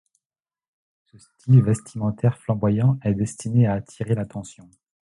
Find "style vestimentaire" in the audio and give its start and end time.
1.19-2.39